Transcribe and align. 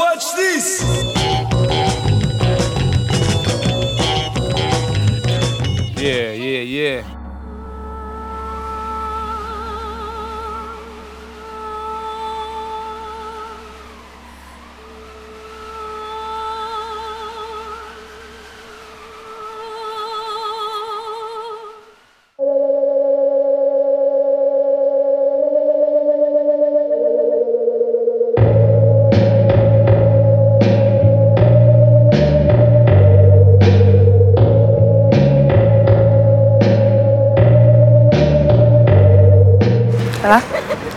Watch 0.00 0.32
this! 0.34 1.19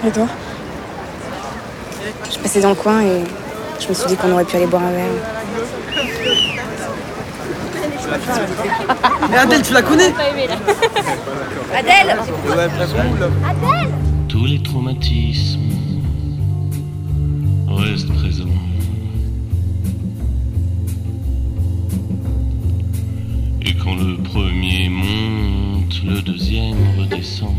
Et 0.06 0.12
toi 0.12 0.28
Je 2.30 2.38
passais 2.40 2.60
dans 2.62 2.70
le 2.70 2.76
coin 2.76 3.02
et 3.02 3.24
je 3.80 3.88
me 3.88 3.94
suis 3.94 4.08
dit 4.08 4.18
qu'on 4.18 4.32
aurait 4.34 4.44
pu 4.44 4.58
aller 4.58 4.66
boire 4.66 4.84
un 4.84 4.92
verre. 4.92 5.08
Mais 9.32 9.38
Adèle, 9.38 9.62
tu 9.62 9.74
la 9.74 9.82
connais 9.82 10.14
Adèle 11.74 12.18
Tous 14.28 14.46
les 14.46 14.62
traumatismes 14.62 15.60
restent 17.70 18.14
présents. 18.14 18.44
Et 23.62 23.73
quand 23.76 23.95
le 23.95 24.17
premier 24.22 24.90
monte, 24.90 26.02
le 26.06 26.22
deuxième 26.22 26.76
redescend. 27.00 27.56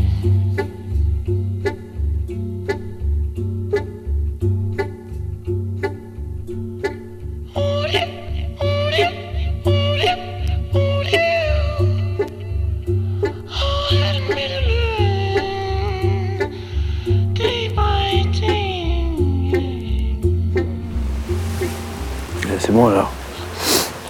Bon 22.75 22.87
alors. 22.87 23.11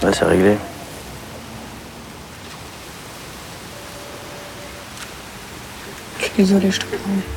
Là, 0.02 0.12
c'est 0.12 0.26
réglé. 0.26 0.56
Je 6.20 6.24
suis 6.26 6.34
désolée, 6.38 6.72
je 6.72 6.80
te 6.80 6.86
promets. 6.86 7.28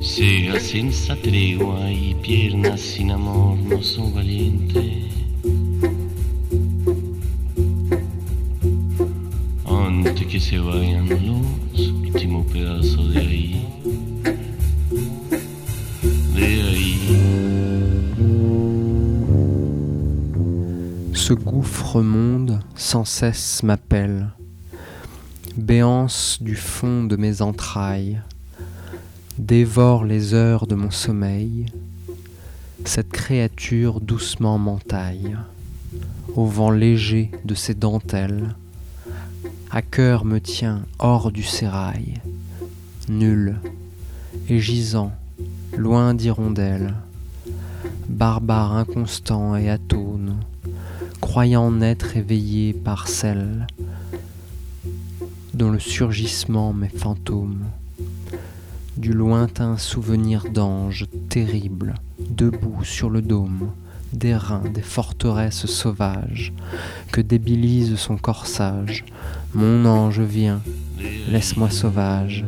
Sera 0.00 0.58
senza 0.58 1.14
tregua 1.16 1.90
i 1.90 2.14
piernas 2.22 2.80
sin 2.80 3.10
amor 3.10 3.56
no 3.68 3.82
son 3.82 4.10
valientes. 4.14 4.76
Antes 9.66 10.26
que 10.26 10.40
se 10.40 10.58
vayan 10.58 11.08
los 11.74 11.88
últimos 12.04 12.46
pedazos 12.52 13.14
de 13.14 13.20
ahí. 13.20 13.37
Ce 21.28 21.34
gouffre 21.34 22.00
monde 22.00 22.60
sans 22.74 23.04
cesse 23.04 23.62
m'appelle, 23.62 24.30
béance 25.58 26.38
du 26.40 26.56
fond 26.56 27.04
de 27.04 27.16
mes 27.16 27.42
entrailles, 27.42 28.22
dévore 29.36 30.06
les 30.06 30.32
heures 30.32 30.66
de 30.66 30.74
mon 30.74 30.90
sommeil, 30.90 31.66
cette 32.86 33.10
créature 33.10 34.00
doucement 34.00 34.56
m'entaille, 34.56 35.36
au 36.34 36.46
vent 36.46 36.70
léger 36.70 37.30
de 37.44 37.54
ses 37.54 37.74
dentelles, 37.74 38.56
à 39.70 39.82
cœur 39.82 40.24
me 40.24 40.40
tient 40.40 40.86
hors 40.98 41.30
du 41.30 41.42
sérail, 41.42 42.22
nul 43.10 43.56
et 44.48 44.60
gisant, 44.60 45.12
loin 45.76 46.14
d'hirondelle, 46.14 46.94
barbare 48.08 48.72
inconstant 48.72 49.56
et 49.56 49.68
atone, 49.68 50.38
croyant 51.28 51.70
n'être 51.70 52.16
éveillé 52.16 52.72
par 52.72 53.06
celle 53.06 53.66
dont 55.52 55.70
le 55.70 55.78
surgissement 55.78 56.72
m'est 56.72 56.88
fantôme, 56.88 57.66
du 58.96 59.12
lointain 59.12 59.76
souvenir 59.76 60.46
d'ange 60.50 61.06
terrible, 61.28 61.96
debout 62.30 62.82
sur 62.82 63.10
le 63.10 63.20
dôme, 63.20 63.68
des 64.14 64.34
reins 64.34 64.62
des 64.72 64.80
forteresses 64.80 65.66
sauvages, 65.66 66.54
que 67.12 67.20
débilise 67.20 67.96
son 67.96 68.16
corsage. 68.16 69.04
Mon 69.52 69.84
ange 69.84 70.20
vient, 70.20 70.62
laisse-moi 71.28 71.68
sauvage, 71.68 72.46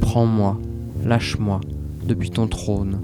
prends-moi, 0.00 0.58
lâche-moi, 1.04 1.60
depuis 2.02 2.30
ton 2.30 2.46
trône, 2.46 3.02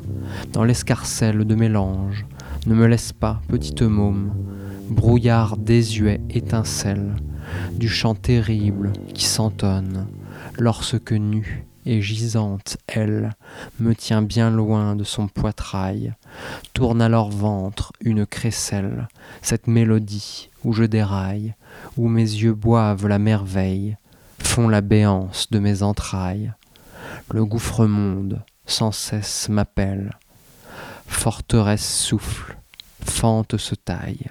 dans 0.54 0.64
l'escarcelle 0.64 1.44
de 1.44 1.54
mélange, 1.54 2.24
ne 2.66 2.74
me 2.74 2.86
laisse 2.86 3.12
pas, 3.12 3.42
petite 3.48 3.82
môme, 3.82 4.32
brouillard 4.91 5.56
désuet 5.56 6.21
étincelle 6.31 7.16
du 7.72 7.88
chant 7.88 8.15
terrible 8.15 8.93
qui 9.15 9.25
s'entonne 9.25 10.09
lorsque 10.59 11.12
nue 11.12 11.65
et 11.87 12.03
gisante 12.03 12.76
elle 12.87 13.34
me 13.81 13.94
tient 13.94 14.22
bien 14.22 14.50
loin 14.50 14.97
de 14.97 15.04
son 15.04 15.28
poitrail 15.28 16.15
tourne 16.75 17.00
à 17.00 17.09
leur 17.09 17.31
ventre 17.31 17.93
une 18.00 18.26
crécelle 18.26 19.09
cette 19.43 19.66
mélodie 19.66 20.50
où 20.65 20.72
je 20.72 20.84
déraille 20.84 21.55
où 21.97 22.09
mes 22.09 22.20
yeux 22.22 22.55
boivent 22.55 23.06
la 23.06 23.19
merveille 23.19 23.97
font 24.38 24.69
la 24.69 24.81
béance 24.81 25.50
de 25.50 25.59
mes 25.59 25.82
entrailles. 25.82 26.53
Le 27.32 27.44
gouffre 27.44 27.87
monde 27.87 28.43
sans 28.66 28.93
cesse 28.93 29.49
m'appelle. 29.49 30.19
Forteresse 31.06 32.03
souffle 32.03 32.56
fente 33.05 33.56
se 33.56 33.75
taille 33.75 34.26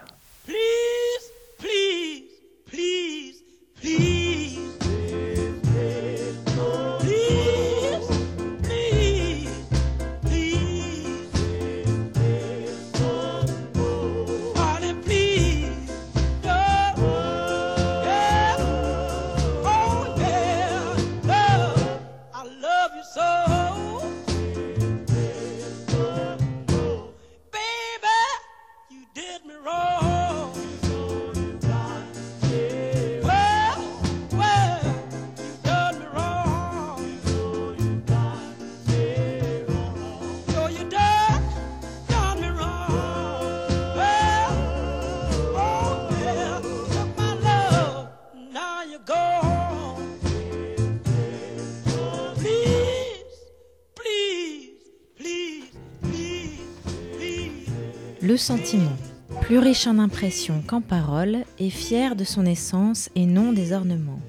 Sentiment 58.38 58.96
plus 59.42 59.58
riche 59.58 59.88
en 59.88 59.98
impressions 59.98 60.62
qu'en 60.62 60.82
paroles, 60.82 61.44
et 61.58 61.70
fier 61.70 62.16
de 62.16 62.24
son 62.24 62.46
essence 62.46 63.10
et 63.16 63.26
non 63.26 63.52
des 63.52 63.74
ornements. 63.74 64.22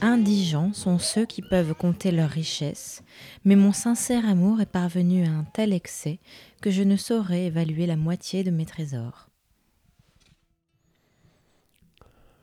Indigents 0.00 0.72
sont 0.72 0.98
ceux 0.98 1.26
qui 1.26 1.42
peuvent 1.42 1.74
compter 1.74 2.10
leur 2.10 2.30
richesse, 2.30 3.02
mais 3.44 3.56
mon 3.56 3.72
sincère 3.72 4.28
amour 4.28 4.60
est 4.60 4.66
parvenu 4.66 5.26
à 5.26 5.30
un 5.30 5.44
tel 5.44 5.72
excès 5.72 6.20
que 6.62 6.70
je 6.70 6.82
ne 6.82 6.96
saurais 6.96 7.46
évaluer 7.46 7.86
la 7.86 7.96
moitié 7.96 8.44
de 8.44 8.50
mes 8.50 8.66
trésors. 8.66 9.28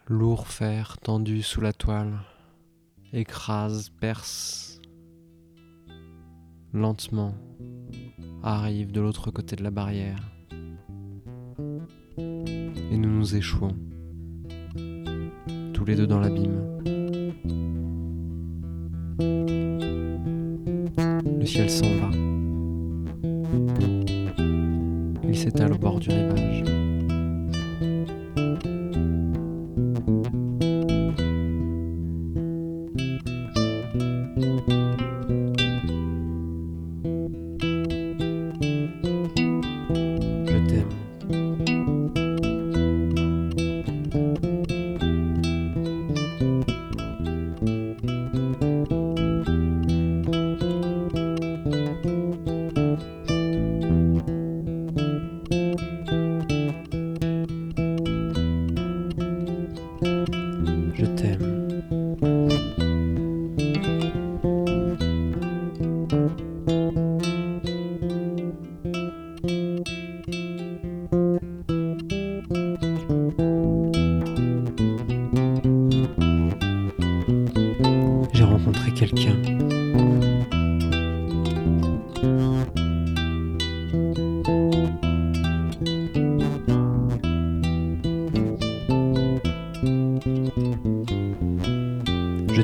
Lourd 0.07 0.47
fer 0.47 0.97
tendu 0.97 1.41
sous 1.41 1.61
la 1.61 1.73
toile, 1.73 2.19
écrase, 3.13 3.89
perce. 3.89 4.81
Lentement, 6.73 7.33
arrive 8.43 8.91
de 8.91 9.01
l'autre 9.01 9.31
côté 9.31 9.55
de 9.55 9.63
la 9.63 9.71
barrière 9.71 10.31
et 12.91 12.97
nous 12.97 13.09
nous 13.09 13.35
échouons, 13.35 13.75
tous 15.73 15.85
les 15.85 15.95
deux 15.95 16.07
dans 16.07 16.19
l'abîme. 16.19 16.61
Le 21.39 21.45
ciel 21.45 21.69
s'en 21.69 21.85
va. 21.85 22.09
Il 25.23 25.37
s'étale 25.37 25.73
au 25.73 25.77
bord 25.77 25.99
du 25.99 26.09
rivage. 26.09 26.70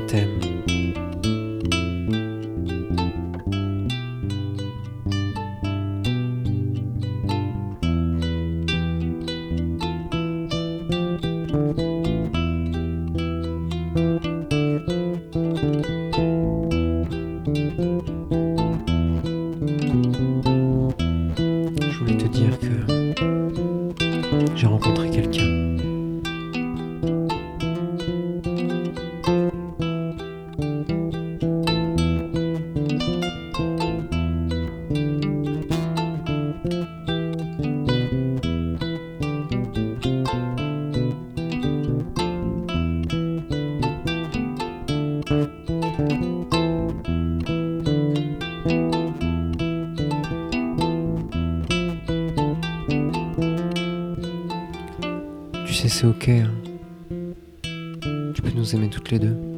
Meltem 0.08 0.47
vous 58.68 58.76
aimez 58.76 58.90
toutes 58.90 59.10
les 59.10 59.18
deux. 59.18 59.57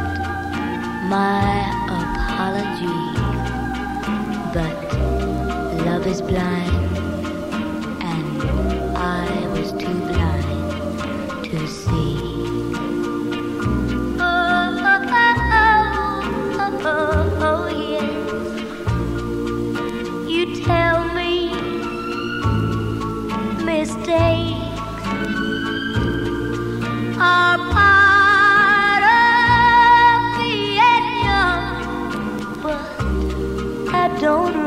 my 1.11 1.67
apology. 1.99 2.87
But 4.53 4.79
love 5.85 6.07
is 6.07 6.21
blind, 6.21 6.97
and 8.01 8.41
I 8.97 9.45
was 9.47 9.73
too 9.73 9.99
blind 10.07 11.43
to 11.43 11.67
see. 11.67 12.20
don't 34.21 34.60